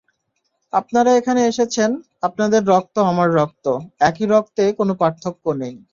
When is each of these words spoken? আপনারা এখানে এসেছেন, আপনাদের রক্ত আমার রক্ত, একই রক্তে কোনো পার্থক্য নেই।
আপনারা 0.73 1.11
এখানে 1.15 1.41
এসেছেন, 1.45 1.89
আপনাদের 2.23 2.61
রক্ত 2.63 2.95
আমার 3.11 3.29
রক্ত, 3.35 3.65
একই 4.01 4.25
রক্তে 4.25 4.63
কোনো 4.79 4.93
পার্থক্য 4.95 5.43
নেই। 5.61 5.75